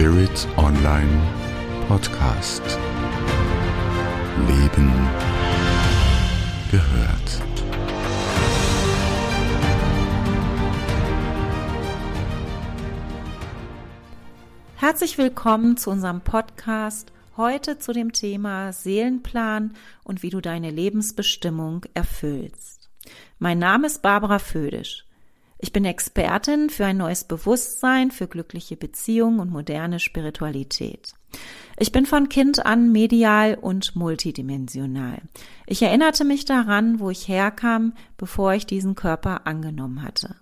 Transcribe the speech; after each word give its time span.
Spirit 0.00 0.48
Online 0.56 1.20
Podcast. 1.86 2.62
Leben 4.48 4.90
gehört. 6.70 7.42
Herzlich 14.76 15.18
willkommen 15.18 15.76
zu 15.76 15.90
unserem 15.90 16.22
Podcast. 16.22 17.12
Heute 17.36 17.78
zu 17.78 17.92
dem 17.92 18.12
Thema 18.12 18.72
Seelenplan 18.72 19.74
und 20.02 20.22
wie 20.22 20.30
du 20.30 20.40
deine 20.40 20.70
Lebensbestimmung 20.70 21.84
erfüllst. 21.92 22.88
Mein 23.38 23.58
Name 23.58 23.88
ist 23.88 24.00
Barbara 24.00 24.38
Födisch. 24.38 25.04
Ich 25.62 25.72
bin 25.72 25.84
Expertin 25.84 26.70
für 26.70 26.86
ein 26.86 26.96
neues 26.96 27.24
Bewusstsein, 27.24 28.10
für 28.10 28.26
glückliche 28.26 28.76
Beziehungen 28.76 29.40
und 29.40 29.50
moderne 29.50 30.00
Spiritualität. 30.00 31.12
Ich 31.78 31.92
bin 31.92 32.06
von 32.06 32.30
Kind 32.30 32.64
an 32.64 32.92
medial 32.92 33.58
und 33.60 33.94
multidimensional. 33.94 35.20
Ich 35.66 35.82
erinnerte 35.82 36.24
mich 36.24 36.46
daran, 36.46 36.98
wo 36.98 37.10
ich 37.10 37.28
herkam, 37.28 37.92
bevor 38.16 38.54
ich 38.54 38.66
diesen 38.66 38.94
Körper 38.94 39.46
angenommen 39.46 40.02
hatte. 40.02 40.34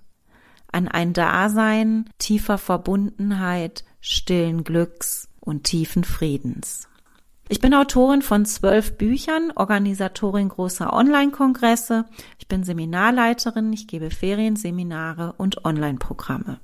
An 0.71 0.87
ein 0.87 1.13
Dasein 1.15 2.09
tiefer 2.19 2.59
Verbundenheit, 2.59 3.85
stillen 4.01 4.63
Glücks 4.63 5.29
und 5.41 5.65
tiefen 5.65 6.05
Friedens. 6.05 6.89
Ich 7.51 7.61
bin 7.61 7.73
Autorin 7.73 8.21
von 8.21 8.45
zwölf 8.45 8.99
Büchern, 8.99 9.53
Organisatorin 9.57 10.51
großer 10.51 10.93
Online-Kongresse. 10.93 12.05
Ich 12.39 12.47
bin 12.47 12.63
Seminarleiterin, 12.63 13.73
ich 13.73 13.87
gebe 13.87 14.11
Ferienseminare 14.11 15.33
und 15.39 15.65
Online-Programme. 15.65 16.61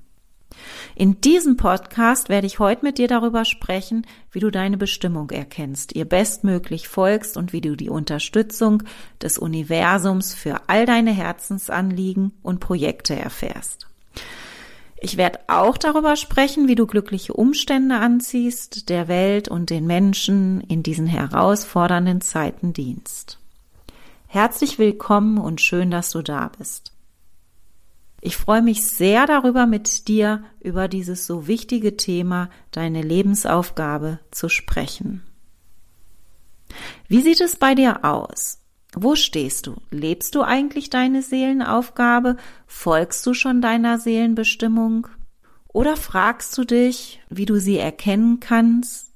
In 0.94 1.22
diesem 1.22 1.56
Podcast 1.56 2.28
werde 2.28 2.46
ich 2.46 2.58
heute 2.58 2.84
mit 2.84 2.98
dir 2.98 3.08
darüber 3.08 3.46
sprechen, 3.46 4.06
wie 4.30 4.40
du 4.40 4.50
deine 4.50 4.76
Bestimmung 4.76 5.30
erkennst, 5.30 5.96
ihr 5.96 6.04
bestmöglich 6.04 6.86
folgst 6.86 7.38
und 7.38 7.54
wie 7.54 7.62
du 7.62 7.76
die 7.76 7.88
Unterstützung 7.88 8.82
des 9.22 9.38
Universums 9.38 10.34
für 10.34 10.68
all 10.68 10.84
deine 10.84 11.12
Herzensanliegen 11.12 12.32
und 12.42 12.60
Projekte 12.60 13.16
erfährst. 13.16 13.88
Ich 15.04 15.18
werde 15.18 15.40
auch 15.48 15.76
darüber 15.76 16.16
sprechen, 16.16 16.66
wie 16.66 16.76
du 16.76 16.86
glückliche 16.86 17.34
Umstände 17.34 17.96
anziehst, 17.96 18.88
der 18.88 19.06
Welt 19.06 19.48
und 19.48 19.68
den 19.68 19.86
Menschen 19.86 20.62
in 20.62 20.82
diesen 20.82 21.06
herausfordernden 21.06 22.22
Zeiten 22.22 22.72
dienst. 22.72 23.38
Herzlich 24.28 24.78
willkommen 24.78 25.36
und 25.36 25.60
schön, 25.60 25.90
dass 25.90 26.08
du 26.08 26.22
da 26.22 26.50
bist. 26.56 26.94
Ich 28.22 28.38
freue 28.38 28.62
mich 28.62 28.88
sehr 28.88 29.26
darüber, 29.26 29.66
mit 29.66 30.08
dir 30.08 30.42
über 30.60 30.88
dieses 30.88 31.26
so 31.26 31.46
wichtige 31.46 31.98
Thema, 31.98 32.48
deine 32.70 33.02
Lebensaufgabe, 33.02 34.20
zu 34.30 34.48
sprechen. 34.48 35.22
Wie 37.08 37.20
sieht 37.20 37.42
es 37.42 37.56
bei 37.56 37.74
dir 37.74 38.06
aus? 38.06 38.63
Wo 38.96 39.16
stehst 39.16 39.66
du? 39.66 39.76
Lebst 39.90 40.34
du 40.34 40.42
eigentlich 40.42 40.88
deine 40.88 41.22
Seelenaufgabe? 41.22 42.36
Folgst 42.66 43.26
du 43.26 43.34
schon 43.34 43.60
deiner 43.60 43.98
Seelenbestimmung? 43.98 45.08
Oder 45.68 45.96
fragst 45.96 46.56
du 46.56 46.64
dich, 46.64 47.20
wie 47.28 47.46
du 47.46 47.58
sie 47.58 47.76
erkennen 47.76 48.38
kannst? 48.38 49.10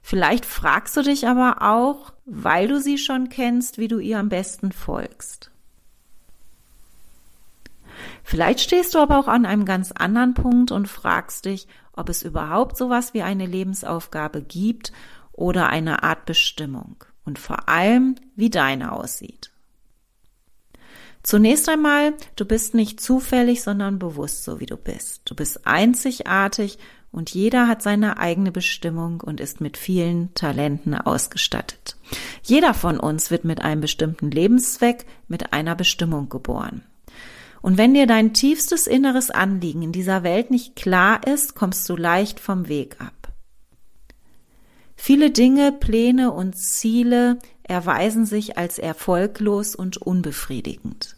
Vielleicht 0.00 0.46
fragst 0.46 0.96
du 0.96 1.02
dich 1.02 1.26
aber 1.26 1.62
auch, 1.62 2.12
weil 2.24 2.68
du 2.68 2.80
sie 2.80 2.98
schon 2.98 3.28
kennst, 3.28 3.78
wie 3.78 3.88
du 3.88 3.98
ihr 3.98 4.20
am 4.20 4.28
besten 4.28 4.70
folgst. 4.70 5.50
Vielleicht 8.22 8.60
stehst 8.60 8.94
du 8.94 9.00
aber 9.00 9.18
auch 9.18 9.28
an 9.28 9.44
einem 9.44 9.64
ganz 9.64 9.90
anderen 9.90 10.34
Punkt 10.34 10.70
und 10.70 10.86
fragst 10.86 11.46
dich, 11.46 11.66
ob 11.94 12.08
es 12.08 12.22
überhaupt 12.22 12.76
sowas 12.76 13.12
wie 13.12 13.22
eine 13.22 13.46
Lebensaufgabe 13.46 14.40
gibt 14.40 14.92
oder 15.32 15.68
eine 15.68 16.04
Art 16.04 16.26
Bestimmung 16.26 17.04
und 17.24 17.38
vor 17.38 17.68
allem, 17.68 18.16
wie 18.36 18.50
deine 18.50 18.92
aussieht. 18.92 19.50
Zunächst 21.22 21.68
einmal, 21.68 22.14
du 22.34 22.44
bist 22.44 22.74
nicht 22.74 23.00
zufällig, 23.00 23.62
sondern 23.62 23.98
bewusst 24.00 24.42
so 24.42 24.58
wie 24.58 24.66
du 24.66 24.76
bist. 24.76 25.22
Du 25.24 25.36
bist 25.36 25.66
einzigartig 25.66 26.78
und 27.12 27.30
jeder 27.30 27.68
hat 27.68 27.82
seine 27.82 28.18
eigene 28.18 28.50
Bestimmung 28.50 29.20
und 29.20 29.40
ist 29.40 29.60
mit 29.60 29.76
vielen 29.76 30.34
Talenten 30.34 30.94
ausgestattet. 30.94 31.96
Jeder 32.42 32.74
von 32.74 32.98
uns 32.98 33.30
wird 33.30 33.44
mit 33.44 33.62
einem 33.62 33.80
bestimmten 33.80 34.30
Lebenszweck, 34.30 35.06
mit 35.28 35.52
einer 35.52 35.76
Bestimmung 35.76 36.28
geboren. 36.28 36.82
Und 37.60 37.78
wenn 37.78 37.94
dir 37.94 38.08
dein 38.08 38.34
tiefstes 38.34 38.88
inneres 38.88 39.30
Anliegen 39.30 39.82
in 39.82 39.92
dieser 39.92 40.24
Welt 40.24 40.50
nicht 40.50 40.74
klar 40.74 41.24
ist, 41.24 41.54
kommst 41.54 41.88
du 41.88 41.96
leicht 41.96 42.40
vom 42.40 42.66
Weg 42.66 43.00
ab. 43.00 43.21
Viele 45.04 45.32
Dinge, 45.32 45.72
Pläne 45.72 46.30
und 46.30 46.56
Ziele 46.56 47.40
erweisen 47.64 48.24
sich 48.24 48.56
als 48.56 48.78
erfolglos 48.78 49.74
und 49.74 49.96
unbefriedigend. 49.96 51.16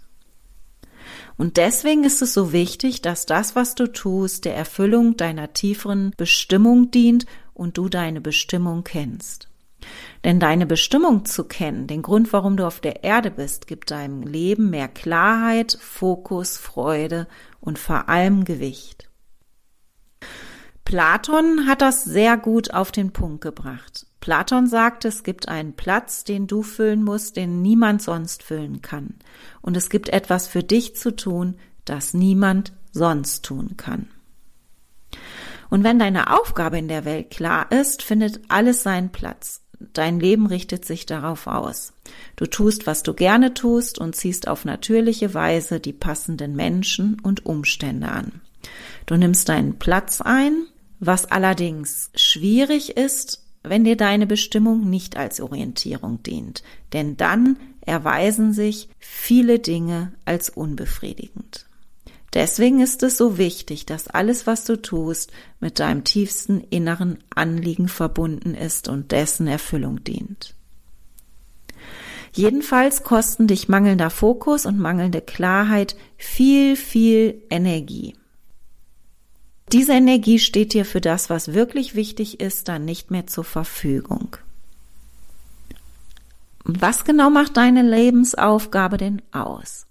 Und 1.36 1.58
deswegen 1.58 2.02
ist 2.02 2.22
es 2.22 2.32
so 2.32 2.54
wichtig, 2.54 3.02
dass 3.02 3.26
das, 3.26 3.54
was 3.56 3.74
du 3.74 3.86
tust, 3.86 4.46
der 4.46 4.56
Erfüllung 4.56 5.18
deiner 5.18 5.52
tieferen 5.52 6.14
Bestimmung 6.16 6.92
dient 6.92 7.26
und 7.52 7.76
du 7.76 7.90
deine 7.90 8.22
Bestimmung 8.22 8.84
kennst. 8.84 9.50
Denn 10.24 10.40
deine 10.40 10.64
Bestimmung 10.64 11.26
zu 11.26 11.44
kennen, 11.44 11.86
den 11.86 12.00
Grund, 12.00 12.32
warum 12.32 12.56
du 12.56 12.66
auf 12.66 12.80
der 12.80 13.04
Erde 13.04 13.30
bist, 13.30 13.66
gibt 13.66 13.90
deinem 13.90 14.22
Leben 14.22 14.70
mehr 14.70 14.88
Klarheit, 14.88 15.76
Fokus, 15.78 16.56
Freude 16.56 17.28
und 17.60 17.78
vor 17.78 18.08
allem 18.08 18.46
Gewicht. 18.46 19.10
Platon 20.84 21.66
hat 21.66 21.80
das 21.82 22.04
sehr 22.04 22.36
gut 22.36 22.72
auf 22.72 22.92
den 22.92 23.12
Punkt 23.12 23.40
gebracht. 23.40 24.06
Platon 24.20 24.66
sagt, 24.66 25.04
es 25.04 25.22
gibt 25.22 25.48
einen 25.48 25.74
Platz, 25.74 26.24
den 26.24 26.46
du 26.46 26.62
füllen 26.62 27.02
musst, 27.02 27.36
den 27.36 27.62
niemand 27.62 28.02
sonst 28.02 28.42
füllen 28.42 28.80
kann. 28.80 29.14
Und 29.60 29.76
es 29.76 29.90
gibt 29.90 30.08
etwas 30.10 30.46
für 30.46 30.62
dich 30.62 30.94
zu 30.94 31.14
tun, 31.16 31.56
das 31.84 32.14
niemand 32.14 32.72
sonst 32.92 33.44
tun 33.44 33.76
kann. 33.76 34.08
Und 35.70 35.84
wenn 35.84 35.98
deine 35.98 36.38
Aufgabe 36.38 36.78
in 36.78 36.88
der 36.88 37.04
Welt 37.04 37.30
klar 37.30 37.72
ist, 37.72 38.02
findet 38.02 38.40
alles 38.48 38.82
seinen 38.82 39.10
Platz. 39.10 39.62
Dein 39.92 40.20
Leben 40.20 40.46
richtet 40.46 40.84
sich 40.84 41.04
darauf 41.04 41.46
aus. 41.46 41.92
Du 42.36 42.46
tust, 42.46 42.86
was 42.86 43.02
du 43.02 43.12
gerne 43.12 43.54
tust 43.54 43.98
und 43.98 44.14
ziehst 44.14 44.48
auf 44.48 44.64
natürliche 44.64 45.34
Weise 45.34 45.80
die 45.80 45.92
passenden 45.92 46.54
Menschen 46.54 47.20
und 47.20 47.44
Umstände 47.44 48.08
an. 48.08 48.40
Du 49.06 49.16
nimmst 49.16 49.48
deinen 49.48 49.78
Platz 49.78 50.20
ein 50.20 50.66
was 51.06 51.26
allerdings 51.26 52.10
schwierig 52.14 52.96
ist, 52.96 53.42
wenn 53.62 53.84
dir 53.84 53.96
deine 53.96 54.26
Bestimmung 54.26 54.88
nicht 54.90 55.16
als 55.16 55.40
Orientierung 55.40 56.22
dient, 56.22 56.62
denn 56.92 57.16
dann 57.16 57.56
erweisen 57.80 58.52
sich 58.52 58.88
viele 58.98 59.58
Dinge 59.58 60.12
als 60.24 60.50
unbefriedigend. 60.50 61.66
Deswegen 62.34 62.80
ist 62.80 63.02
es 63.04 63.16
so 63.16 63.38
wichtig, 63.38 63.86
dass 63.86 64.08
alles, 64.08 64.46
was 64.46 64.64
du 64.64 64.80
tust, 64.80 65.30
mit 65.60 65.78
deinem 65.78 66.02
tiefsten 66.02 66.60
inneren 66.68 67.18
Anliegen 67.34 67.88
verbunden 67.88 68.54
ist 68.54 68.88
und 68.88 69.12
dessen 69.12 69.46
Erfüllung 69.46 70.02
dient. 70.02 70.54
Jedenfalls 72.32 73.04
kosten 73.04 73.46
dich 73.46 73.68
mangelnder 73.68 74.10
Fokus 74.10 74.66
und 74.66 74.80
mangelnde 74.80 75.20
Klarheit 75.20 75.94
viel, 76.16 76.74
viel 76.74 77.42
Energie. 77.48 78.14
Diese 79.72 79.92
Energie 79.92 80.38
steht 80.38 80.72
dir 80.72 80.84
für 80.84 81.00
das, 81.00 81.30
was 81.30 81.54
wirklich 81.54 81.94
wichtig 81.94 82.40
ist, 82.40 82.68
dann 82.68 82.84
nicht 82.84 83.10
mehr 83.10 83.26
zur 83.26 83.44
Verfügung. 83.44 84.36
Was 86.64 87.04
genau 87.04 87.30
macht 87.30 87.56
deine 87.56 87.82
Lebensaufgabe 87.82 88.96
denn 88.96 89.22
aus? 89.32 89.86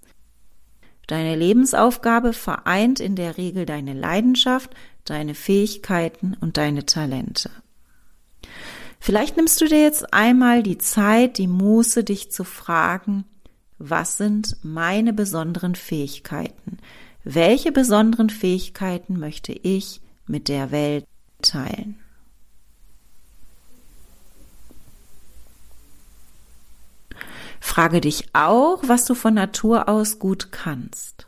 Deine 1.07 1.35
Lebensaufgabe 1.35 2.33
vereint 2.33 2.99
in 2.99 3.15
der 3.15 3.37
Regel 3.37 3.65
deine 3.65 3.93
Leidenschaft, 3.93 4.71
deine 5.05 5.35
Fähigkeiten 5.35 6.35
und 6.39 6.57
deine 6.57 6.85
Talente. 6.85 7.49
Vielleicht 8.99 9.35
nimmst 9.35 9.59
du 9.59 9.65
dir 9.65 9.81
jetzt 9.81 10.13
einmal 10.13 10.63
die 10.63 10.77
Zeit, 10.77 11.37
die 11.37 11.47
Muße, 11.47 12.03
dich 12.05 12.31
zu 12.31 12.45
fragen, 12.45 13.25
was 13.77 14.17
sind 14.17 14.55
meine 14.63 15.11
besonderen 15.11 15.75
Fähigkeiten? 15.75 16.77
Welche 17.23 17.71
besonderen 17.71 18.29
Fähigkeiten 18.29 19.17
möchte 19.17 19.53
ich 19.53 20.01
mit 20.27 20.49
der 20.49 20.71
Welt 20.71 21.05
teilen? 21.41 21.99
Frage 27.61 28.01
dich 28.01 28.27
auch, 28.33 28.83
was 28.85 29.05
du 29.05 29.15
von 29.15 29.33
Natur 29.33 29.87
aus 29.87 30.19
gut 30.19 30.51
kannst. 30.51 31.27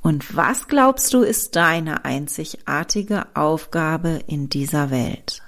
Und 0.00 0.36
was 0.36 0.68
glaubst 0.68 1.12
du 1.12 1.22
ist 1.22 1.56
deine 1.56 2.04
einzigartige 2.04 3.26
Aufgabe 3.34 4.20
in 4.28 4.48
dieser 4.48 4.90
Welt? 4.90 5.42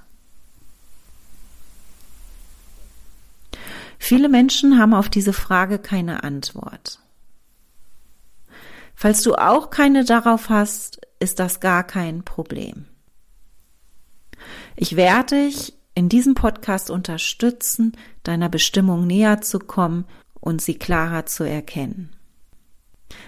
Viele 4.10 4.28
Menschen 4.28 4.76
haben 4.76 4.92
auf 4.92 5.08
diese 5.08 5.32
Frage 5.32 5.78
keine 5.78 6.24
Antwort. 6.24 6.98
Falls 8.96 9.22
du 9.22 9.36
auch 9.36 9.70
keine 9.70 10.04
darauf 10.04 10.48
hast, 10.48 11.00
ist 11.20 11.38
das 11.38 11.60
gar 11.60 11.84
kein 11.84 12.24
Problem. 12.24 12.86
Ich 14.74 14.96
werde 14.96 15.46
dich 15.46 15.74
in 15.94 16.08
diesem 16.08 16.34
Podcast 16.34 16.90
unterstützen, 16.90 17.92
deiner 18.24 18.48
Bestimmung 18.48 19.06
näher 19.06 19.42
zu 19.42 19.60
kommen 19.60 20.06
und 20.40 20.60
sie 20.60 20.74
klarer 20.74 21.26
zu 21.26 21.44
erkennen. 21.44 22.10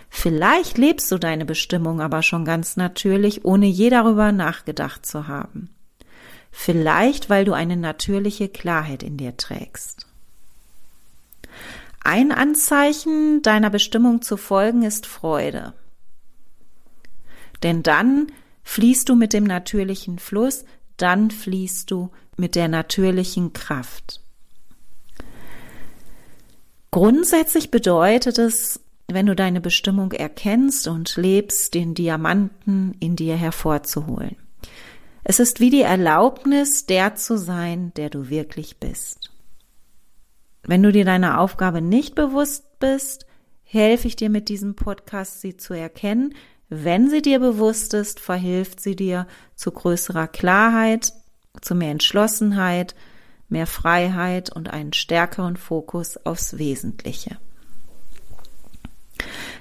Vielleicht 0.08 0.78
lebst 0.78 1.12
du 1.12 1.19
deine 1.19 1.44
Bestimmung 1.44 2.00
aber 2.00 2.25
schon 2.25 2.44
ganz 2.44 2.76
natürlich, 2.76 3.44
ohne 3.44 3.67
je 3.67 3.88
darüber 3.88 4.32
nachgedacht 4.32 5.06
zu 5.06 5.28
haben. 5.28 5.70
Vielleicht, 6.50 7.31
weil 7.31 7.44
du 7.44 7.52
eine 7.52 7.76
natürliche 7.76 8.49
Klarheit 8.49 9.05
in 9.05 9.17
dir 9.17 9.37
trägst. 9.37 10.08
Ein 12.04 12.32
Anzeichen 12.32 13.43
deiner 13.43 13.70
Bestimmung 13.70 14.22
zu 14.22 14.37
folgen 14.37 14.82
ist 14.82 15.06
Freude. 15.06 15.72
Denn 17.62 17.82
dann 17.82 18.26
fließt 18.64 19.08
du 19.08 19.14
mit 19.14 19.32
dem 19.32 19.44
natürlichen 19.44 20.19
Fluss, 20.19 20.64
dann 20.96 21.31
fließt 21.31 21.90
du 21.90 22.10
mit 22.37 22.54
der 22.56 22.69
natürlichen 22.69 23.52
Kraft. 23.52 24.20
Grundsätzlich 26.90 27.70
bedeutet 27.70 28.38
es, 28.38 28.81
wenn 29.08 29.26
du 29.26 29.34
deine 29.34 29.60
Bestimmung 29.60 30.12
erkennst 30.12 30.88
und 30.88 31.16
lebst, 31.16 31.75
den 31.75 31.94
Diamanten 31.94 32.96
in 33.00 33.16
dir 33.16 33.37
hervorzuholen. 33.37 34.37
Es 35.25 35.38
ist 35.38 35.60
wie 35.60 35.70
die 35.70 35.82
Erlaubnis, 35.82 36.87
der 36.87 37.14
zu 37.14 37.38
sein, 37.38 37.93
der 37.94 38.10
du 38.10 38.28
wirklich 38.28 38.78
bist. 38.78 39.22
Wenn 40.64 40.82
du 40.82 40.93
dir 40.93 41.05
deiner 41.05 41.41
Aufgabe 41.41 41.81
nicht 41.81 42.14
bewusst 42.14 42.79
bist, 42.79 43.26
helfe 43.64 44.06
ich 44.06 44.17
dir 44.17 44.31
mit 44.31 44.49
diesem 44.49 44.75
Podcast, 44.75 45.41
sie 45.41 45.56
zu 45.56 45.75
erkennen. 45.75 46.35
Wenn 46.69 47.11
sie 47.11 47.23
dir 47.23 47.41
bewusst 47.41 47.94
ist, 47.94 48.20
verhilft 48.20 48.81
sie 48.81 48.97
dir 48.97 49.26
zu 49.56 49.73
größerer 49.73 50.29
Klarheit, 50.29 51.12
zu 51.61 51.75
mehr 51.75 51.91
Entschlossenheit, 51.91 52.94
mehr 53.49 53.67
Freiheit 53.67 54.50
und 54.50 54.70
einen 54.70 54.93
stärkeren 54.93 55.56
Fokus 55.56 56.17
aufs 56.25 56.59
Wesentliche. 56.59 57.37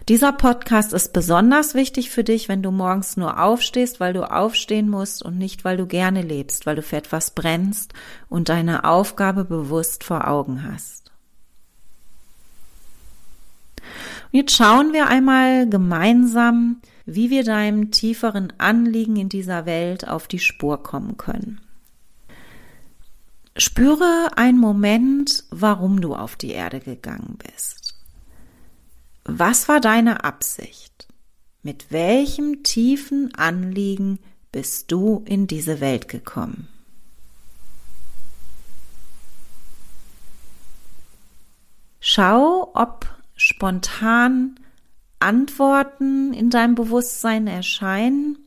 Dieser 0.09 0.31
Podcast 0.31 0.93
ist 0.93 1.13
besonders 1.13 1.73
wichtig 1.73 2.09
für 2.09 2.23
dich, 2.23 2.49
wenn 2.49 2.63
du 2.63 2.71
morgens 2.71 3.17
nur 3.17 3.39
aufstehst, 3.41 3.99
weil 3.99 4.13
du 4.13 4.29
aufstehen 4.29 4.89
musst 4.89 5.23
und 5.23 5.37
nicht, 5.37 5.63
weil 5.63 5.77
du 5.77 5.85
gerne 5.85 6.21
lebst, 6.21 6.65
weil 6.65 6.75
du 6.75 6.81
für 6.81 6.97
etwas 6.97 7.31
brennst 7.31 7.93
und 8.27 8.49
deine 8.49 8.83
Aufgabe 8.83 9.45
bewusst 9.45 10.03
vor 10.03 10.27
Augen 10.27 10.63
hast. 10.63 11.11
Und 14.31 14.39
jetzt 14.39 14.55
schauen 14.55 14.93
wir 14.93 15.07
einmal 15.07 15.69
gemeinsam, 15.69 16.81
wie 17.05 17.29
wir 17.29 17.43
deinem 17.43 17.91
tieferen 17.91 18.53
Anliegen 18.57 19.17
in 19.17 19.29
dieser 19.29 19.65
Welt 19.65 20.07
auf 20.07 20.27
die 20.27 20.39
Spur 20.39 20.81
kommen 20.81 21.17
können. 21.17 21.61
Spüre 23.57 24.29
einen 24.37 24.57
Moment, 24.57 25.43
warum 25.51 25.99
du 25.99 26.15
auf 26.15 26.37
die 26.37 26.51
Erde 26.51 26.79
gegangen 26.79 27.37
bist. 27.37 27.80
Was 29.23 29.69
war 29.69 29.79
deine 29.79 30.23
Absicht? 30.23 31.07
Mit 31.63 31.91
welchem 31.91 32.63
tiefen 32.63 33.33
Anliegen 33.35 34.19
bist 34.51 34.91
du 34.91 35.23
in 35.27 35.45
diese 35.45 35.79
Welt 35.79 36.07
gekommen? 36.07 36.67
Schau, 41.99 42.71
ob 42.73 43.07
spontan 43.35 44.59
Antworten 45.19 46.33
in 46.33 46.49
deinem 46.49 46.73
Bewusstsein 46.73 47.45
erscheinen. 47.45 48.39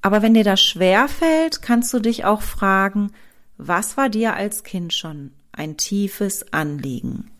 Aber 0.00 0.22
wenn 0.22 0.32
dir 0.32 0.44
das 0.44 0.62
schwer 0.62 1.06
fällt, 1.06 1.60
kannst 1.60 1.92
du 1.92 1.98
dich 1.98 2.24
auch 2.24 2.40
fragen, 2.40 3.12
was 3.58 3.98
war 3.98 4.08
dir 4.08 4.34
als 4.34 4.64
Kind 4.64 4.94
schon 4.94 5.32
ein 5.58 5.76
tiefes 5.76 6.52
Anliegen. 6.52 7.30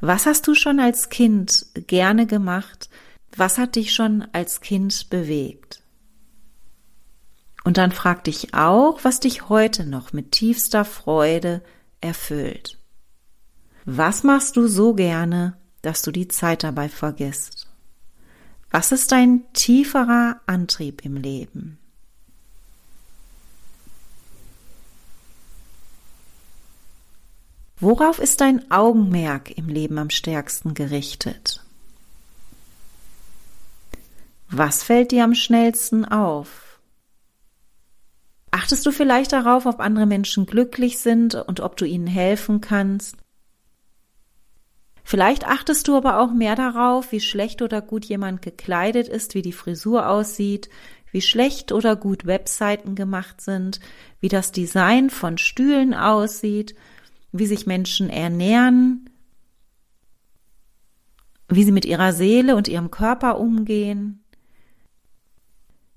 Was 0.00 0.26
hast 0.26 0.46
du 0.46 0.54
schon 0.54 0.80
als 0.80 1.08
Kind 1.08 1.66
gerne 1.86 2.26
gemacht? 2.26 2.90
Was 3.36 3.58
hat 3.58 3.76
dich 3.76 3.92
schon 3.92 4.26
als 4.32 4.60
Kind 4.60 5.08
bewegt? 5.10 5.82
Und 7.64 7.78
dann 7.78 7.92
frag 7.92 8.24
dich 8.24 8.52
auch, 8.52 9.02
was 9.02 9.20
dich 9.20 9.48
heute 9.48 9.86
noch 9.86 10.12
mit 10.12 10.32
tiefster 10.32 10.84
Freude 10.84 11.62
erfüllt. 12.00 12.78
Was 13.86 14.22
machst 14.22 14.56
du 14.56 14.66
so 14.66 14.94
gerne, 14.94 15.56
dass 15.80 16.02
du 16.02 16.10
die 16.10 16.28
Zeit 16.28 16.62
dabei 16.62 16.88
vergisst? 16.88 17.68
Was 18.70 18.92
ist 18.92 19.12
dein 19.12 19.44
tieferer 19.52 20.40
Antrieb 20.46 21.04
im 21.04 21.16
Leben? 21.16 21.78
Worauf 27.84 28.18
ist 28.18 28.40
dein 28.40 28.70
Augenmerk 28.70 29.50
im 29.58 29.68
Leben 29.68 29.98
am 29.98 30.08
stärksten 30.08 30.72
gerichtet? 30.72 31.62
Was 34.48 34.82
fällt 34.82 35.10
dir 35.10 35.22
am 35.22 35.34
schnellsten 35.34 36.06
auf? 36.06 36.80
Achtest 38.50 38.86
du 38.86 38.90
vielleicht 38.90 39.34
darauf, 39.34 39.66
ob 39.66 39.80
andere 39.80 40.06
Menschen 40.06 40.46
glücklich 40.46 40.98
sind 40.98 41.34
und 41.34 41.60
ob 41.60 41.76
du 41.76 41.84
ihnen 41.84 42.06
helfen 42.06 42.62
kannst? 42.62 43.18
Vielleicht 45.02 45.46
achtest 45.46 45.86
du 45.86 45.94
aber 45.94 46.20
auch 46.20 46.32
mehr 46.32 46.56
darauf, 46.56 47.12
wie 47.12 47.20
schlecht 47.20 47.60
oder 47.60 47.82
gut 47.82 48.06
jemand 48.06 48.40
gekleidet 48.40 49.08
ist, 49.08 49.34
wie 49.34 49.42
die 49.42 49.52
Frisur 49.52 50.08
aussieht, 50.08 50.70
wie 51.12 51.20
schlecht 51.20 51.70
oder 51.70 51.96
gut 51.96 52.24
Webseiten 52.24 52.94
gemacht 52.94 53.42
sind, 53.42 53.78
wie 54.20 54.28
das 54.30 54.52
Design 54.52 55.10
von 55.10 55.36
Stühlen 55.36 55.92
aussieht 55.92 56.74
wie 57.34 57.46
sich 57.46 57.66
Menschen 57.66 58.10
ernähren, 58.10 59.10
wie 61.48 61.64
sie 61.64 61.72
mit 61.72 61.84
ihrer 61.84 62.12
Seele 62.12 62.54
und 62.54 62.68
ihrem 62.68 62.92
Körper 62.92 63.40
umgehen, 63.40 64.22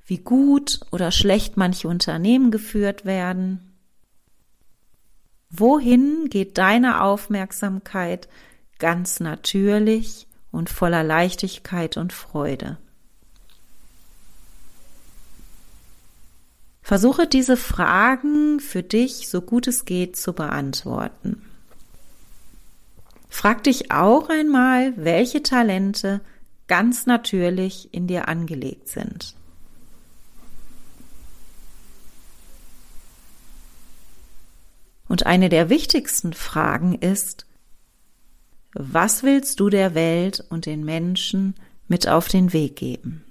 wie 0.07 0.17
gut 0.17 0.79
oder 0.91 1.11
schlecht 1.11 1.55
manche 1.55 1.87
Unternehmen 1.87 2.49
geführt 2.49 3.05
werden. 3.05 3.77
Wohin 5.51 6.27
geht 6.29 6.57
deine 6.57 7.03
Aufmerksamkeit 7.03 8.27
ganz 8.79 9.19
natürlich 9.19 10.27
und 10.51 10.71
voller 10.71 11.03
Leichtigkeit 11.03 11.97
und 11.97 12.13
Freude? 12.13 12.79
Versuche 16.87 17.27
diese 17.27 17.57
Fragen 17.57 18.61
für 18.61 18.81
dich 18.81 19.27
so 19.27 19.41
gut 19.41 19.67
es 19.67 19.83
geht 19.83 20.15
zu 20.15 20.31
beantworten. 20.31 21.41
Frag 23.27 23.65
dich 23.65 23.91
auch 23.91 24.29
einmal, 24.29 24.93
welche 24.95 25.43
Talente 25.43 26.21
ganz 26.67 27.05
natürlich 27.05 27.93
in 27.93 28.07
dir 28.07 28.29
angelegt 28.29 28.87
sind. 28.87 29.35
Und 35.09 35.25
eine 35.25 35.49
der 35.49 35.67
wichtigsten 35.67 36.31
Fragen 36.31 36.95
ist, 36.95 37.47
was 38.71 39.23
willst 39.23 39.59
du 39.59 39.69
der 39.69 39.93
Welt 39.93 40.45
und 40.47 40.65
den 40.65 40.85
Menschen 40.85 41.55
mit 41.89 42.07
auf 42.07 42.29
den 42.29 42.53
Weg 42.53 42.77
geben? 42.77 43.26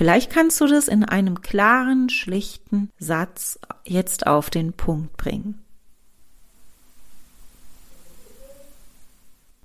Vielleicht 0.00 0.32
kannst 0.32 0.58
du 0.62 0.66
das 0.66 0.88
in 0.88 1.04
einem 1.04 1.42
klaren, 1.42 2.08
schlichten 2.08 2.88
Satz 2.98 3.58
jetzt 3.84 4.26
auf 4.26 4.48
den 4.48 4.72
Punkt 4.72 5.14
bringen. 5.18 5.58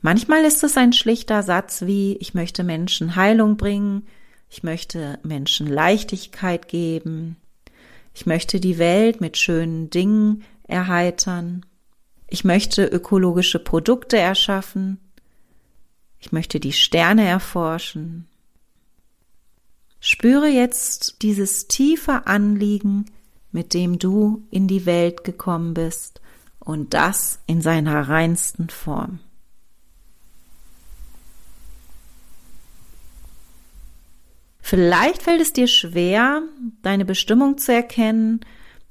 Manchmal 0.02 0.44
ist 0.44 0.62
es 0.66 0.76
ein 0.76 0.92
schlichter 0.92 1.42
Satz 1.42 1.84
wie 1.84 2.18
ich 2.18 2.34
möchte 2.34 2.66
Menschen 2.66 3.16
Heilung 3.16 3.56
bringen, 3.56 4.08
ich 4.50 4.62
möchte 4.62 5.20
Menschen 5.24 5.68
Leichtigkeit 5.68 6.68
geben, 6.68 7.38
ich 8.14 8.26
möchte 8.26 8.60
die 8.60 8.78
Welt 8.78 9.22
mit 9.22 9.38
schönen 9.38 9.90
Dingen 9.90 10.44
erheitern, 10.68 11.66
ich 12.28 12.44
möchte 12.44 12.86
ökologische 12.86 13.60
Produkte 13.60 14.18
erschaffen, 14.18 15.00
ich 16.20 16.34
möchte 16.34 16.60
die 16.60 16.74
Sterne 16.74 17.26
erforschen, 17.26 18.28
Spüre 20.08 20.48
jetzt 20.48 21.24
dieses 21.24 21.68
tiefe 21.68 22.28
Anliegen, 22.28 23.06
mit 23.52 23.74
dem 23.74 23.98
du 23.98 24.46
in 24.52 24.68
die 24.68 24.86
Welt 24.86 25.24
gekommen 25.24 25.74
bist 25.74 26.22
und 26.60 26.94
das 26.94 27.40
in 27.48 27.60
seiner 27.60 28.08
reinsten 28.08 28.70
Form. 28.70 29.18
Vielleicht 34.60 35.24
fällt 35.24 35.42
es 35.42 35.54
dir 35.54 35.66
schwer, 35.66 36.44
deine 36.84 37.06
Bestimmung 37.06 37.58
zu 37.58 37.74
erkennen, 37.74 38.42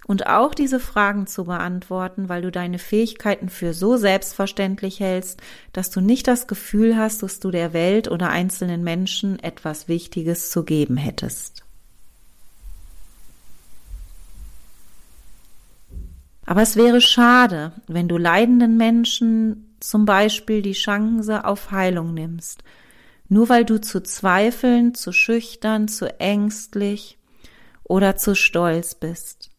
und 0.07 0.27
auch 0.27 0.55
diese 0.55 0.81
Fragen 0.81 1.27
zu 1.27 1.45
beantworten, 1.45 2.29
weil 2.29 2.43
du 2.43 2.51
deine 2.51 2.79
Fähigkeiten 2.79 3.49
für 3.49 3.73
so 3.73 3.97
selbstverständlich 3.97 5.01
hältst, 5.01 5.41
dass 5.73 5.91
du 5.91 6.01
nicht 6.01 6.29
das 6.29 6.47
Gefühl 6.47 6.97
hast, 6.97 7.23
dass 7.23 7.41
du 7.41 7.51
der 7.51 7.73
Welt 7.73 8.11
oder 8.11 8.31
einzelnen 8.31 8.85
Menschen 8.85 9.39
etwas 9.39 9.89
Wichtiges 9.89 10.51
zu 10.51 10.65
geben 10.65 10.97
hättest. 10.97 11.65
Aber 16.47 16.61
es 16.61 16.77
wäre 16.77 17.01
schade, 17.01 17.73
wenn 17.87 18.07
du 18.07 18.19
leidenden 18.19 18.77
Menschen 18.77 19.75
zum 19.81 20.05
Beispiel 20.05 20.61
die 20.61 20.73
Chance 20.73 21.45
auf 21.45 21.71
Heilung 21.71 22.13
nimmst, 22.13 22.63
nur 23.31 23.49
weil 23.49 23.65
du 23.65 23.81
zu 23.81 24.03
zweifeln, 24.03 24.95
zu 24.95 25.13
schüchtern, 25.13 25.89
zu 25.89 26.21
ängstlich 26.21 27.19
oder 27.83 28.17
zu 28.17 28.35
stolz 28.35 28.95
bist. 28.95 29.54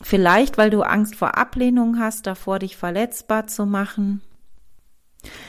Vielleicht, 0.00 0.58
weil 0.58 0.70
du 0.70 0.82
Angst 0.82 1.16
vor 1.16 1.36
Ablehnung 1.36 1.98
hast, 1.98 2.26
davor 2.26 2.58
dich 2.58 2.76
verletzbar 2.76 3.46
zu 3.46 3.66
machen. 3.66 4.20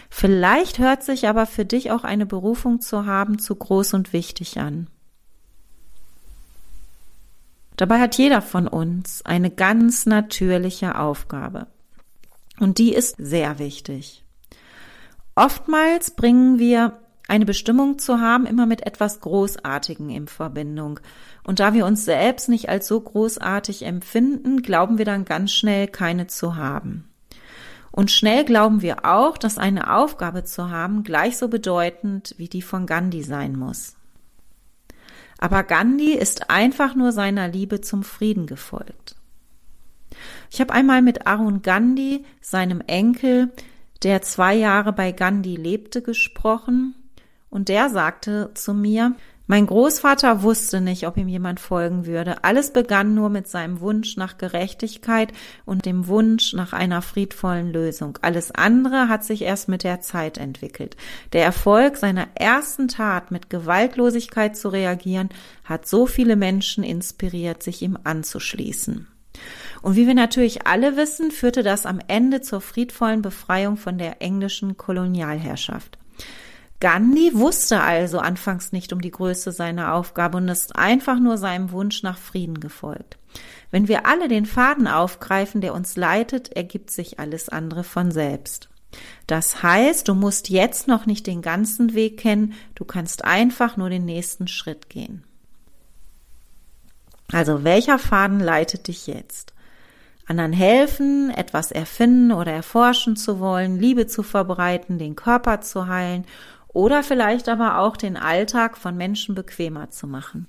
Vielleicht 0.10 0.80
hört 0.80 1.04
sich 1.04 1.27
aber 1.27 1.46
für 1.46 1.66
dich 1.66 1.92
auch 1.92 2.04
eine 2.04 2.25
Berufung 2.25 2.82
zu 2.82 3.06
haben 3.06 3.39
zu 3.39 3.56
groß 3.56 3.94
und 3.94 4.13
wichtig 4.13 4.60
an. 4.60 4.88
Dabei 7.75 8.00
hat 8.00 8.18
jeder 8.18 8.42
von 8.42 8.68
uns 8.68 9.24
eine 9.24 9.51
ganz 9.51 10.08
natürliche 10.08 10.98
Aufgabe. 10.98 11.68
Und 12.60 12.80
die 12.80 12.94
ist 12.94 13.16
sehr 13.20 13.60
wichtig. 13.60 14.24
Oftmals 15.36 16.12
bringen 16.12 16.58
wir 16.58 17.00
eine 17.27 17.46
Bestimmung 17.46 18.00
zu 18.00 18.19
haben, 18.19 18.46
immer 18.46 18.65
mit 18.65 18.86
etwas 18.86 19.19
Großartigem 19.19 20.10
in 20.10 20.27
Verbindung. 20.27 21.00
Und 21.43 21.60
da 21.60 21.74
wir 21.74 21.86
uns 21.86 22.05
selbst 22.05 22.50
nicht 22.50 22.69
als 22.69 22.88
so 22.88 23.00
großartig 23.00 23.84
empfinden, 23.84 24.62
glauben 24.62 24.98
wir 24.98 25.05
dann 25.05 25.25
ganz 25.25 25.51
schnell 25.51 25.88
keine 25.88 26.27
zu 26.27 26.55
haben. 26.55 27.10
Und 27.91 28.12
schnell 28.12 28.46
glauben 28.46 28.81
wir 28.81 29.05
auch, 29.05 29.38
dass 29.38 29.57
eine 29.57 29.93
Aufgabe 29.96 30.43
zu 30.43 30.69
haben 30.69 31.03
gleich 31.03 31.38
so 31.38 31.48
bedeutend 31.48 32.36
wie 32.38 32.48
die 32.48 32.62
von 32.62 32.86
Gandhi 32.86 33.24
sein 33.24 33.57
muss. 33.57 33.96
Aber 35.39 35.63
Gandhi 35.63 36.13
ist 36.13 36.50
einfach 36.50 36.96
nur 36.96 37.12
seiner 37.12 37.48
Liebe 37.48 37.81
zum 37.81 38.03
Frieden 38.03 38.46
gefolgt. 38.46 39.15
Ich 40.51 40.62
habe 40.62 40.74
einmal 40.74 41.01
mit 41.01 41.27
Arun 41.27 41.62
Gandhi, 41.62 42.25
seinem 42.39 42.81
Enkel, 42.81 43.51
der 44.03 44.22
zwei 44.22 44.55
Jahre 44.55 44.93
bei 44.93 45.12
Gandhi 45.12 45.55
lebte, 45.55 46.01
gesprochen 46.01 46.96
und 47.50 47.70
der 47.70 47.89
sagte 47.89 48.51
zu 48.54 48.74
mir, 48.74 49.16
mein 49.50 49.66
Großvater 49.66 50.44
wusste 50.44 50.82
nicht, 50.82 51.08
ob 51.08 51.16
ihm 51.16 51.30
jemand 51.30 51.62
folgen 51.62 52.06
würde. 52.06 52.44
Alles 52.44 52.74
begann 52.74 53.16
nur 53.16 53.30
mit 53.30 53.48
seinem 53.48 53.80
Wunsch 53.80 54.18
nach 54.18 54.38
Gerechtigkeit 54.38 55.32
und 55.63 55.86
dem 55.86 56.08
Wunsch 56.08 56.51
nach 56.51 56.74
einer 56.74 57.01
friedvollen 57.01 57.72
Lösung. 57.72 58.20
Alles 58.22 58.51
andere 58.51 59.08
hat 59.08 59.24
sich 59.24 59.44
erst 59.44 59.70
mit 59.70 59.86
der 59.86 60.01
Zeit 60.01 60.38
entwickelt. 60.38 60.98
Der 61.32 61.46
Erfolg 61.46 61.96
seiner 61.96 62.27
ersten 62.36 62.89
Tat 62.89 63.32
mit 63.32 63.50
Gewaltlosigkeit 63.50 64.58
zu 64.58 64.68
reagieren, 64.68 65.30
hat 65.63 65.88
so 65.88 66.08
viele 66.08 66.36
Menschen 66.36 66.84
inspiriert, 66.84 67.63
sich 67.63 67.82
ihm 67.82 67.98
anzuschließen. 68.04 69.08
Und 69.82 69.96
wie 69.96 70.08
wir 70.08 70.16
natürlich 70.16 70.68
alle 70.68 70.98
wissen, 70.98 71.32
führte 71.32 71.63
das 71.63 71.86
am 71.86 72.01
Ende 72.10 72.42
zur 72.42 72.60
friedvollen 72.60 73.22
Befreiung 73.22 73.77
von 73.77 73.98
der 73.98 74.22
englischen 74.22 74.75
Kolonialherrschaft. 74.75 75.98
Gandhi 76.79 77.31
wusste 77.34 77.81
also 77.81 78.19
anfangs 78.19 78.72
nicht 78.72 78.93
um 78.93 79.01
die 79.01 79.12
Größe 79.12 79.51
seiner 79.51 79.93
Aufgabe 79.96 80.38
und 80.38 80.48
ist 80.48 80.75
einfach 80.75 81.19
nur 81.19 81.38
seinem 81.38 81.72
Wunsch 81.72 82.03
nach 82.03 82.17
Frieden 82.17 82.60
gefolgt. 82.60 83.17
Wenn 83.72 83.88
wir 83.88 84.05
alle 84.05 84.27
den 84.27 84.46
Faden 84.46 84.88
aufgreifen, 84.88 85.62
der 85.62 85.74
uns 85.74 85.96
leitet, 85.96 86.53
ergibt 86.53 86.91
sich 86.91 87.19
alles 87.19 87.50
andere 87.50 87.84
von 87.84 88.12
selbst. 88.12 88.69
Das 89.25 89.63
heißt, 89.63 90.07
du 90.07 90.13
musst 90.13 90.50
jetzt 90.50 90.88
noch 90.88 91.05
nicht 91.05 91.27
den 91.27 91.41
ganzen 91.41 91.93
Weg 91.93 92.19
kennen, 92.19 92.53
du 92.75 92.86
kannst 92.86 93.25
einfach 93.25 93.75
nur 93.75 93.89
den 93.89 94.05
nächsten 94.05 94.48
Schritt 94.48 94.89
gehen. 94.89 95.24
Also 97.31 97.63
welcher 97.63 98.00
Faden 98.00 98.39
leitet 98.39 98.88
dich 98.88 99.07
jetzt? 99.07 99.53
Anderen 100.27 100.53
helfen, 100.53 101.29
etwas 101.29 101.72
erfinden 101.72 102.31
oder 102.31 102.51
erforschen 102.51 103.15
zu 103.15 103.39
wollen, 103.39 103.79
Liebe 103.79 104.07
zu 104.07 104.24
verbreiten, 104.24 104.98
den 104.98 105.15
Körper 105.15 105.62
zu 105.62 105.88
heilen 105.88 106.25
oder 106.70 107.04
vielleicht 107.04 107.50
aber 107.50 107.80
auch 107.80 107.98
den 107.98 108.18
Alltag 108.18 108.78
von 108.78 108.96
Menschen 108.96 109.36
bequemer 109.36 109.90
zu 109.90 110.08
machen. 110.08 110.48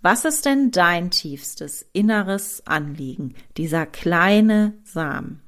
Was 0.00 0.24
ist 0.24 0.46
denn 0.46 0.72
dein 0.72 1.10
tiefstes 1.10 1.86
inneres 1.92 2.66
Anliegen, 2.66 3.34
dieser 3.56 3.86
kleine 3.86 4.74
Samen? 4.84 5.40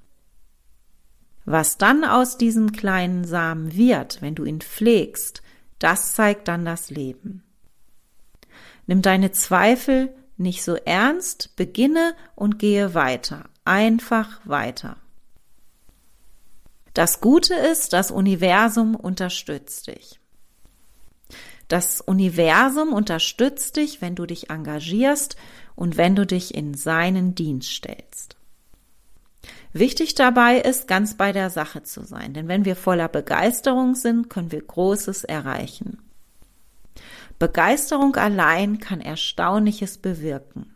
Was 1.45 1.77
dann 1.77 2.05
aus 2.05 2.39
diesem 2.39 2.73
kleinen 2.73 3.25
Samen 3.25 3.75
wird, 3.75 4.23
wenn 4.23 4.35
du 4.35 4.45
ihn 4.45 4.61
pflegst, 4.61 5.43
das 5.79 6.15
zeigt 6.15 6.49
dann 6.49 6.65
das 6.65 6.91
Leben. 6.91 7.43
Nimm 8.87 9.03
deine 9.03 9.33
Zweifel 9.33 10.15
nicht 10.37 10.63
so 10.63 10.77
ernst, 10.77 11.57
beginne 11.57 12.15
und 12.35 12.59
gehe 12.59 12.95
weiter, 12.95 13.45
einfach 13.65 14.41
weiter. 14.45 14.97
Das 16.95 17.21
Gute 17.21 17.55
ist, 17.55 17.93
das 17.93 18.13
Universum 18.13 18.95
unterstützt 18.95 19.89
dich. 19.89 20.21
Das 21.67 22.01
Universum 22.01 22.93
unterstützt 22.93 23.77
dich, 23.77 24.01
wenn 24.01 24.15
du 24.15 24.27
dich 24.27 24.51
engagierst 24.51 25.37
und 25.75 25.97
wenn 25.97 26.15
du 26.15 26.25
dich 26.25 26.55
in 26.55 26.75
seinen 26.75 27.35
Dienst 27.35 27.71
stellst. 27.71 28.37
Wichtig 29.73 30.15
dabei 30.15 30.59
ist, 30.59 30.87
ganz 30.87 31.17
bei 31.17 31.33
der 31.33 31.51
Sache 31.51 31.83
zu 31.83 32.05
sein, 32.05 32.33
denn 32.33 32.47
wenn 32.47 32.65
wir 32.65 32.77
voller 32.77 33.09
Begeisterung 33.09 33.97
sind, 33.97 34.31
können 34.31 34.53
wir 34.53 34.63
Großes 34.63 35.25
erreichen. 35.25 35.99
Begeisterung 37.41 38.15
allein 38.15 38.79
kann 38.79 39.01
Erstaunliches 39.01 39.99
bewirken. 39.99 40.75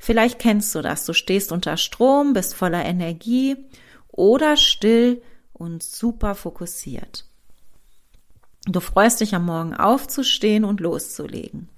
Vielleicht 0.00 0.40
kennst 0.40 0.74
du 0.74 0.82
das, 0.82 1.04
du 1.04 1.12
stehst 1.12 1.52
unter 1.52 1.76
Strom, 1.76 2.32
bist 2.32 2.56
voller 2.56 2.84
Energie 2.84 3.56
oder 4.08 4.56
still 4.56 5.22
und 5.60 5.82
super 5.82 6.34
fokussiert. 6.34 7.26
Du 8.66 8.80
freust 8.80 9.20
dich 9.20 9.34
am 9.34 9.44
Morgen 9.44 9.74
aufzustehen 9.74 10.64
und 10.64 10.80
loszulegen. 10.80 11.68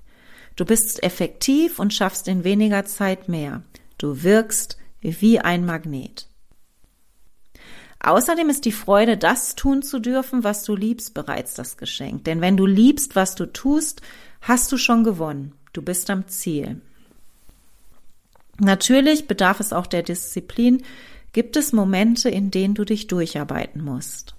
Du 0.57 0.65
bist 0.65 1.03
effektiv 1.03 1.79
und 1.79 1.93
schaffst 1.93 2.29
in 2.29 2.45
weniger 2.45 2.85
Zeit 2.85 3.29
mehr. 3.29 3.63
Du 3.99 4.23
wirkst 4.23 4.79
wie 5.01 5.41
ein 5.41 5.67
Magnet. 5.67 6.29
Außerdem 8.01 8.51
ist 8.51 8.65
die 8.65 8.73
Freude, 8.73 9.17
das 9.17 9.55
tun 9.55 9.83
zu 9.83 10.01
dürfen, 10.01 10.45
was 10.45 10.65
du 10.65 10.75
liebst, 10.75 11.15
bereits 11.15 11.55
das 11.55 11.77
Geschenk. 11.77 12.25
Denn 12.25 12.41
wenn 12.41 12.57
du 12.57 12.67
liebst, 12.67 13.17
was 13.17 13.35
du 13.35 13.47
tust, 13.47 14.03
hast 14.41 14.71
du 14.73 14.77
schon 14.77 15.05
gewonnen. 15.05 15.55
Du 15.73 15.83
bist 15.83 16.11
am 16.11 16.29
Ziel. 16.29 16.81
Natürlich 18.59 19.27
bedarf 19.27 19.61
es 19.61 19.73
auch 19.73 19.87
der 19.87 20.03
Disziplin, 20.03 20.83
gibt 21.33 21.57
es 21.57 21.73
Momente, 21.73 22.29
in 22.29 22.51
denen 22.51 22.75
du 22.75 22.85
dich 22.85 23.07
durcharbeiten 23.07 23.83
musst. 23.83 24.35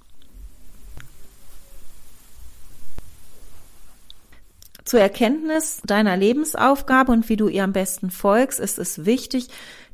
Zur 4.85 4.99
Erkenntnis 4.99 5.81
deiner 5.85 6.17
Lebensaufgabe 6.17 7.11
und 7.11 7.29
wie 7.29 7.37
du 7.37 7.47
ihr 7.47 7.63
am 7.63 7.73
besten 7.73 8.11
folgst, 8.11 8.59
ist 8.59 8.77
es 8.77 9.05
wichtig, 9.05 9.47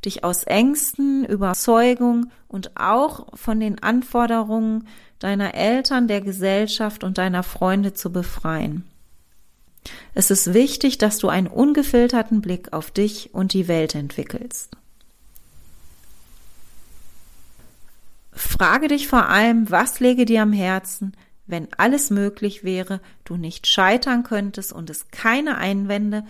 dich 0.04 0.24
aus 0.24 0.44
Ängsten, 0.44 1.24
Überzeugung 1.24 2.30
und 2.48 2.76
auch 2.76 3.26
von 3.34 3.60
den 3.60 3.82
Anforderungen 3.82 4.88
deiner 5.20 5.54
Eltern, 5.54 6.08
der 6.08 6.20
Gesellschaft 6.20 7.04
und 7.04 7.18
deiner 7.18 7.42
Freunde 7.42 7.94
zu 7.94 8.10
befreien. 8.10 8.84
Es 10.12 10.30
ist 10.30 10.52
wichtig, 10.52 10.98
dass 10.98 11.18
du 11.18 11.28
einen 11.28 11.46
ungefilterten 11.46 12.40
Blick 12.40 12.72
auf 12.72 12.90
dich 12.90 13.32
und 13.32 13.52
die 13.52 13.68
Welt 13.68 13.94
entwickelst. 13.94 14.76
Frage 18.60 18.88
dich 18.88 19.08
vor 19.08 19.30
allem, 19.30 19.70
was 19.70 20.00
lege 20.00 20.26
dir 20.26 20.42
am 20.42 20.52
Herzen, 20.52 21.16
wenn 21.46 21.68
alles 21.78 22.10
möglich 22.10 22.62
wäre, 22.62 23.00
du 23.24 23.38
nicht 23.38 23.66
scheitern 23.66 24.22
könntest 24.22 24.74
und 24.74 24.90
es 24.90 25.08
keine 25.08 25.56
Einwände, 25.56 26.26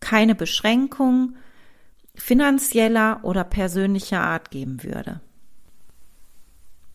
keine 0.00 0.34
Beschränkungen 0.34 1.36
finanzieller 2.14 3.20
oder 3.24 3.44
persönlicher 3.44 4.22
Art 4.22 4.50
geben 4.50 4.82
würde. 4.82 5.20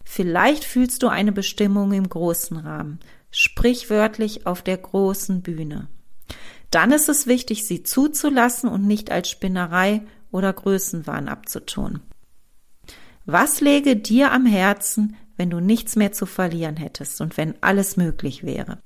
Vielleicht 0.03 0.63
fühlst 0.63 1.03
du 1.03 1.09
eine 1.09 1.31
Bestimmung 1.31 1.91
im 1.91 2.09
großen 2.09 2.57
Rahmen, 2.57 2.99
sprichwörtlich 3.29 4.47
auf 4.47 4.63
der 4.63 4.77
großen 4.77 5.43
Bühne. 5.43 5.89
Dann 6.71 6.91
ist 6.91 7.07
es 7.07 7.27
wichtig, 7.27 7.67
sie 7.67 7.83
zuzulassen 7.83 8.67
und 8.67 8.87
nicht 8.87 9.11
als 9.11 9.29
Spinnerei 9.29 10.01
oder 10.31 10.51
Größenwahn 10.51 11.29
abzutun. 11.29 12.01
Was 13.25 13.59
läge 13.59 13.95
dir 13.95 14.31
am 14.31 14.45
Herzen, 14.45 15.15
wenn 15.35 15.49
du 15.49 15.59
nichts 15.59 15.95
mehr 15.95 16.11
zu 16.11 16.25
verlieren 16.25 16.77
hättest 16.77 17.21
und 17.21 17.37
wenn 17.37 17.61
alles 17.61 17.97
möglich 17.97 18.43
wäre? 18.43 18.79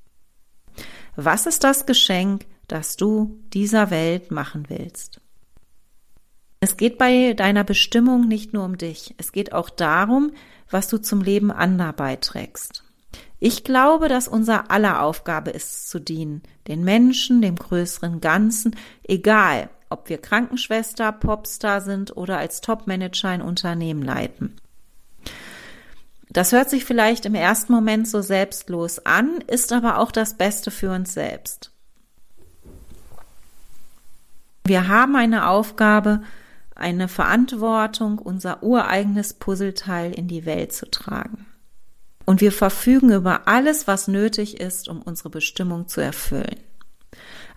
Was 1.14 1.46
ist 1.46 1.64
das 1.64 1.86
Geschenk, 1.86 2.46
das 2.66 2.96
du 2.96 3.38
dieser 3.52 3.90
Welt 3.90 4.30
machen 4.30 4.66
willst? 4.68 5.20
Es 6.60 6.76
geht 6.76 6.98
bei 6.98 7.34
deiner 7.34 7.64
Bestimmung 7.64 8.28
nicht 8.28 8.52
nur 8.52 8.64
um 8.64 8.78
dich, 8.78 9.14
es 9.18 9.32
geht 9.32 9.52
auch 9.52 9.70
darum, 9.70 10.32
was 10.70 10.88
du 10.88 10.98
zum 10.98 11.22
Leben 11.22 11.50
anderer 11.50 11.92
beiträgst. 11.92 12.84
Ich 13.38 13.64
glaube, 13.64 14.08
dass 14.08 14.28
unser 14.28 14.70
aller 14.70 15.02
Aufgabe 15.02 15.50
ist, 15.50 15.88
zu 15.88 15.98
dienen, 15.98 16.42
den 16.68 16.84
Menschen, 16.84 17.40
dem 17.40 17.56
größeren 17.56 18.20
Ganzen, 18.20 18.76
egal, 19.02 19.70
ob 19.90 20.08
wir 20.08 20.18
Krankenschwester, 20.18 21.12
Popstar 21.12 21.80
sind 21.80 22.16
oder 22.16 22.38
als 22.38 22.60
Topmanager 22.60 23.28
ein 23.28 23.42
Unternehmen 23.42 24.02
leiten. 24.02 24.56
Das 26.30 26.52
hört 26.52 26.70
sich 26.70 26.84
vielleicht 26.84 27.26
im 27.26 27.34
ersten 27.34 27.72
Moment 27.72 28.06
so 28.08 28.22
selbstlos 28.22 29.04
an, 29.04 29.40
ist 29.48 29.72
aber 29.72 29.98
auch 29.98 30.12
das 30.12 30.34
Beste 30.34 30.70
für 30.70 30.92
uns 30.92 31.12
selbst. 31.12 31.72
Wir 34.64 34.86
haben 34.86 35.16
eine 35.16 35.48
Aufgabe, 35.48 36.22
eine 36.76 37.08
Verantwortung, 37.08 38.18
unser 38.18 38.62
ureigenes 38.62 39.34
Puzzleteil 39.34 40.12
in 40.12 40.28
die 40.28 40.46
Welt 40.46 40.72
zu 40.72 40.88
tragen. 40.88 41.46
Und 42.24 42.40
wir 42.40 42.52
verfügen 42.52 43.10
über 43.10 43.48
alles, 43.48 43.88
was 43.88 44.06
nötig 44.06 44.60
ist, 44.60 44.88
um 44.88 45.02
unsere 45.02 45.30
Bestimmung 45.30 45.88
zu 45.88 46.00
erfüllen. 46.00 46.60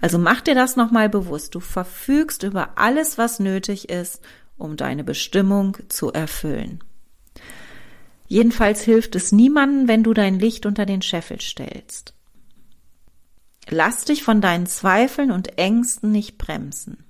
Also 0.04 0.20
mach 0.20 0.42
dir 0.42 0.54
das 0.54 0.76
nochmal 0.76 1.08
bewusst. 1.08 1.56
Du 1.56 1.62
verfügst 1.62 2.44
über 2.44 2.78
alles, 2.78 3.18
was 3.18 3.40
nötig 3.40 3.88
ist, 3.88 4.22
um 4.58 4.76
deine 4.76 5.06
Bestimmung 5.06 5.78
zu 5.88 6.12
erfüllen. 6.12 6.84
Jedenfalls 8.28 8.82
hilft 8.82 9.16
es 9.16 9.32
niemandem, 9.32 9.88
wenn 9.88 10.04
du 10.04 10.14
dein 10.14 10.40
Licht 10.40 10.66
unter 10.66 10.86
den 10.86 11.02
Scheffel 11.02 11.40
stellst. 11.40 12.16
Lass 13.70 14.04
dich 14.04 14.24
von 14.24 14.42
deinen 14.42 14.66
Zweifeln 14.66 15.32
und 15.32 15.58
Ängsten 15.58 16.12
nicht 16.12 16.38
bremsen. 16.38 17.06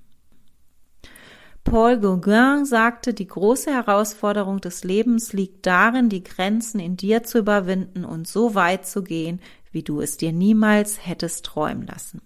Paul 1.64 1.98
Gauguin 1.98 2.64
sagte, 2.64 3.12
die 3.12 3.26
große 3.26 3.72
Herausforderung 3.72 4.60
des 4.60 4.84
Lebens 4.84 5.32
liegt 5.32 5.66
darin, 5.66 6.10
die 6.10 6.22
Grenzen 6.22 6.78
in 6.78 6.96
dir 6.96 7.24
zu 7.24 7.38
überwinden 7.38 8.04
und 8.04 8.28
so 8.28 8.54
weit 8.54 8.86
zu 8.86 9.02
gehen, 9.02 9.40
wie 9.72 9.82
du 9.82 10.00
es 10.00 10.16
dir 10.16 10.30
niemals 10.30 11.04
hättest 11.04 11.44
träumen 11.44 11.88
lassen. 11.88 12.22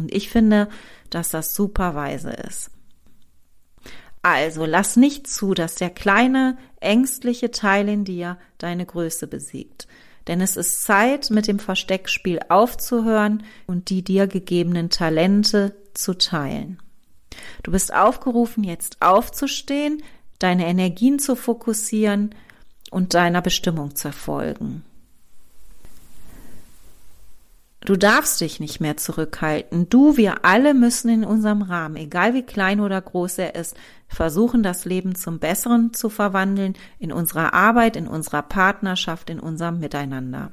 Und 0.00 0.14
ich 0.14 0.30
finde, 0.30 0.68
dass 1.10 1.30
das 1.30 1.54
super 1.54 1.94
weise 1.94 2.30
ist. 2.30 2.70
Also 4.22 4.64
lass 4.64 4.96
nicht 4.96 5.26
zu, 5.26 5.54
dass 5.54 5.74
der 5.74 5.90
kleine, 5.90 6.56
ängstliche 6.80 7.50
Teil 7.50 7.88
in 7.88 8.04
dir 8.04 8.38
deine 8.58 8.86
Größe 8.86 9.26
besiegt. 9.26 9.86
Denn 10.26 10.40
es 10.40 10.56
ist 10.56 10.84
Zeit, 10.84 11.30
mit 11.30 11.46
dem 11.46 11.58
Versteckspiel 11.58 12.40
aufzuhören 12.48 13.42
und 13.66 13.90
die 13.90 14.02
dir 14.02 14.26
gegebenen 14.26 14.90
Talente 14.90 15.74
zu 15.94 16.16
teilen. 16.16 16.78
Du 17.62 17.72
bist 17.72 17.92
aufgerufen, 17.92 18.64
jetzt 18.64 19.00
aufzustehen, 19.00 20.02
deine 20.38 20.66
Energien 20.66 21.18
zu 21.18 21.36
fokussieren 21.36 22.34
und 22.90 23.14
deiner 23.14 23.42
Bestimmung 23.42 23.94
zu 23.94 24.12
folgen. 24.12 24.84
Du 27.82 27.96
darfst 27.96 28.40
dich 28.42 28.60
nicht 28.60 28.80
mehr 28.80 28.98
zurückhalten. 28.98 29.88
Du, 29.88 30.18
wir 30.18 30.44
alle 30.44 30.74
müssen 30.74 31.08
in 31.08 31.24
unserem 31.24 31.62
Rahmen, 31.62 31.96
egal 31.96 32.34
wie 32.34 32.42
klein 32.42 32.80
oder 32.80 33.00
groß 33.00 33.38
er 33.38 33.54
ist, 33.54 33.74
versuchen, 34.06 34.62
das 34.62 34.84
Leben 34.84 35.14
zum 35.14 35.38
Besseren 35.38 35.94
zu 35.94 36.10
verwandeln, 36.10 36.74
in 36.98 37.10
unserer 37.10 37.54
Arbeit, 37.54 37.96
in 37.96 38.06
unserer 38.06 38.42
Partnerschaft, 38.42 39.30
in 39.30 39.40
unserem 39.40 39.80
Miteinander. 39.80 40.52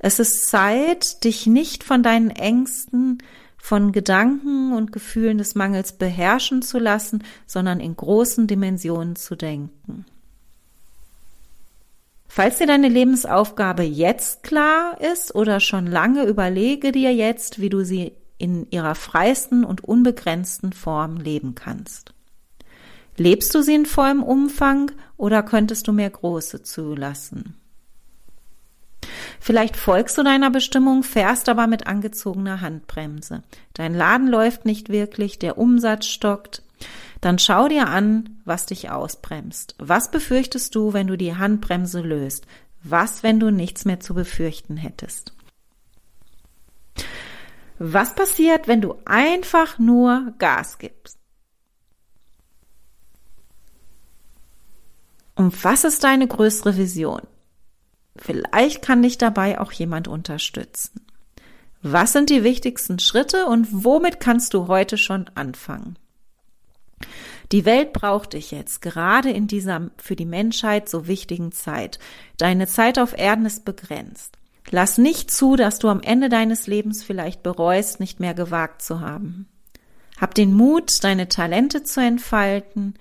Es 0.00 0.18
ist 0.18 0.48
Zeit, 0.48 1.22
dich 1.24 1.46
nicht 1.46 1.84
von 1.84 2.02
deinen 2.02 2.30
Ängsten, 2.30 3.18
von 3.58 3.92
Gedanken 3.92 4.72
und 4.72 4.92
Gefühlen 4.92 5.38
des 5.38 5.54
Mangels 5.54 5.92
beherrschen 5.92 6.62
zu 6.62 6.78
lassen, 6.78 7.22
sondern 7.46 7.80
in 7.80 7.96
großen 7.96 8.46
Dimensionen 8.46 9.14
zu 9.14 9.36
denken. 9.36 10.04
Falls 12.28 12.58
dir 12.58 12.66
deine 12.66 12.88
Lebensaufgabe 12.88 13.82
jetzt 13.82 14.42
klar 14.42 15.00
ist 15.00 15.34
oder 15.34 15.60
schon 15.60 15.86
lange, 15.86 16.24
überlege 16.24 16.92
dir 16.92 17.12
jetzt, 17.12 17.60
wie 17.60 17.70
du 17.70 17.84
sie 17.84 18.12
in 18.36 18.70
ihrer 18.70 18.94
freisten 18.94 19.64
und 19.64 19.82
unbegrenzten 19.82 20.72
Form 20.72 21.16
leben 21.16 21.54
kannst. 21.54 22.14
Lebst 23.16 23.52
du 23.54 23.62
sie 23.62 23.74
in 23.74 23.86
vollem 23.86 24.22
Umfang 24.22 24.92
oder 25.16 25.42
könntest 25.42 25.88
du 25.88 25.92
mehr 25.92 26.10
große 26.10 26.62
zulassen? 26.62 27.56
Vielleicht 29.40 29.76
folgst 29.76 30.18
du 30.18 30.22
deiner 30.22 30.50
Bestimmung, 30.50 31.02
fährst 31.02 31.48
aber 31.48 31.66
mit 31.66 31.86
angezogener 31.86 32.60
Handbremse. 32.60 33.42
Dein 33.74 33.94
Laden 33.94 34.28
läuft 34.28 34.64
nicht 34.64 34.88
wirklich, 34.88 35.38
der 35.38 35.58
Umsatz 35.58 36.06
stockt. 36.06 36.62
Dann 37.20 37.38
schau 37.38 37.68
dir 37.68 37.88
an, 37.88 38.40
was 38.44 38.66
dich 38.66 38.90
ausbremst. 38.90 39.74
Was 39.78 40.10
befürchtest 40.10 40.74
du, 40.74 40.92
wenn 40.92 41.06
du 41.06 41.16
die 41.16 41.36
Handbremse 41.36 42.00
löst? 42.00 42.46
Was, 42.82 43.22
wenn 43.22 43.40
du 43.40 43.50
nichts 43.50 43.84
mehr 43.84 44.00
zu 44.00 44.14
befürchten 44.14 44.76
hättest? 44.76 45.32
Was 47.78 48.14
passiert, 48.14 48.68
wenn 48.68 48.80
du 48.80 48.94
einfach 49.04 49.78
nur 49.78 50.32
Gas 50.38 50.78
gibst? 50.78 51.18
Und 55.34 55.64
was 55.64 55.84
ist 55.84 56.02
deine 56.02 56.26
größere 56.26 56.76
Vision? 56.76 57.22
Vielleicht 58.16 58.82
kann 58.82 59.02
dich 59.02 59.18
dabei 59.18 59.60
auch 59.60 59.70
jemand 59.70 60.08
unterstützen. 60.08 61.06
Was 61.80 62.12
sind 62.12 62.30
die 62.30 62.42
wichtigsten 62.42 62.98
Schritte 62.98 63.46
und 63.46 63.84
womit 63.84 64.18
kannst 64.18 64.54
du 64.54 64.66
heute 64.66 64.98
schon 64.98 65.30
anfangen? 65.36 65.96
Die 67.52 67.64
Welt 67.64 67.92
braucht 67.92 68.34
dich 68.34 68.50
jetzt, 68.50 68.82
gerade 68.82 69.30
in 69.30 69.46
dieser 69.46 69.90
für 69.96 70.16
die 70.16 70.26
Menschheit 70.26 70.88
so 70.88 71.06
wichtigen 71.06 71.52
Zeit. 71.52 71.98
Deine 72.36 72.66
Zeit 72.66 72.98
auf 72.98 73.16
Erden 73.16 73.46
ist 73.46 73.64
begrenzt. 73.64 74.36
Lass 74.70 74.98
nicht 74.98 75.30
zu, 75.30 75.56
dass 75.56 75.78
du 75.78 75.88
am 75.88 76.02
Ende 76.02 76.28
deines 76.28 76.66
Lebens 76.66 77.02
vielleicht 77.02 77.42
bereust, 77.42 78.00
nicht 78.00 78.20
mehr 78.20 78.34
gewagt 78.34 78.82
zu 78.82 79.00
haben. 79.00 79.48
Hab 80.20 80.34
den 80.34 80.52
Mut, 80.52 80.92
deine 81.02 81.28
Talente 81.28 81.84
zu 81.84 82.00
entfalten 82.00 82.94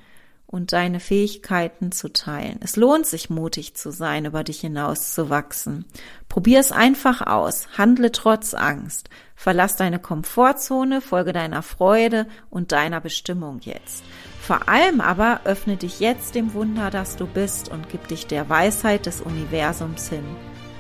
und 0.46 0.72
deine 0.72 1.02
Fähigkeiten 1.02 1.92
zu 1.92 2.14
teilen. 2.14 2.60
Es 2.62 2.78
lohnt 2.78 3.06
sich, 3.06 3.30
mutig 3.30 3.76
zu 3.76 3.92
sein, 3.92 4.26
über 4.26 4.46
dich 4.46 4.62
hinaus 4.62 5.14
zu 5.14 5.30
wachsen. 5.30 5.86
Probier 6.30 6.60
es 6.60 6.72
einfach 6.72 7.22
aus. 7.22 7.68
Handle 7.78 8.14
trotz 8.14 8.54
Angst. 8.54 9.10
Verlass 9.40 9.76
deine 9.76 10.00
Komfortzone, 10.00 11.00
folge 11.00 11.32
deiner 11.32 11.62
Freude 11.62 12.26
und 12.50 12.72
deiner 12.72 13.00
Bestimmung 13.00 13.60
jetzt. 13.62 14.04
Vor 14.42 14.68
allem 14.68 15.00
aber 15.00 15.42
öffne 15.44 15.78
dich 15.78 16.00
jetzt 16.00 16.34
dem 16.34 16.56
Wunder, 16.56 16.90
das 16.90 17.18
du 17.18 17.28
bist 17.28 17.70
und 17.70 17.88
gib 17.88 18.08
dich 18.08 18.26
der 18.26 18.50
Weisheit 18.50 19.06
des 19.06 19.22
Universums 19.22 20.10
hin. 20.10 20.26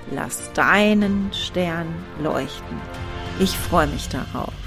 Lass 0.09 0.51
deinen 0.53 1.31
Stern 1.33 1.87
leuchten. 2.21 2.81
Ich 3.39 3.55
freue 3.55 3.87
mich 3.87 4.09
darauf. 4.09 4.66